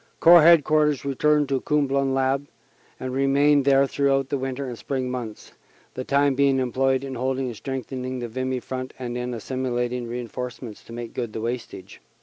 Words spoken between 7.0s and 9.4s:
in holding and strengthening the Vimy front and in